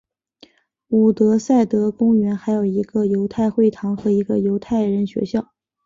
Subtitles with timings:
[0.87, 5.53] 伍德塞德公园还有一个犹太会堂和一个犹太人学校。